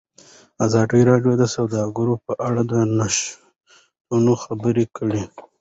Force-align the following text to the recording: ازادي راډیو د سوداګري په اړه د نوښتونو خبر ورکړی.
ازادي 0.65 1.01
راډیو 1.09 1.33
د 1.37 1.43
سوداګري 1.55 2.15
په 2.25 2.33
اړه 2.47 2.61
د 2.71 2.73
نوښتونو 2.97 4.31
خبر 4.43 4.75
ورکړی. 4.81 5.23